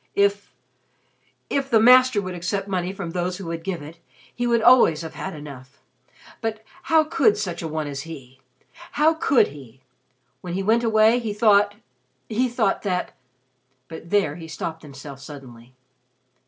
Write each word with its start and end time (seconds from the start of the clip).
If 0.15 0.51
if 1.47 1.69
the 1.69 1.79
Master 1.79 2.23
would 2.23 2.33
accept 2.33 2.67
money 2.67 2.91
from 2.91 3.11
those 3.11 3.37
who 3.37 3.45
would 3.45 3.63
give 3.63 3.83
it, 3.83 3.99
he 4.33 4.47
would 4.47 4.63
always 4.63 5.03
have 5.03 5.13
had 5.13 5.35
enough. 5.35 5.79
But 6.41 6.65
how 6.81 7.03
could 7.03 7.37
such 7.37 7.61
a 7.61 7.67
one 7.67 7.85
as 7.85 8.01
he? 8.01 8.39
How 8.93 9.13
could 9.13 9.49
he? 9.49 9.79
When 10.41 10.53
he 10.55 10.63
went 10.63 10.83
away, 10.83 11.19
he 11.19 11.33
thought 11.35 11.75
he 12.29 12.49
thought 12.49 12.81
that" 12.81 13.15
but 13.89 14.09
there 14.09 14.37
he 14.37 14.47
stopped 14.47 14.81
himself 14.81 15.19
suddenly. 15.19 15.75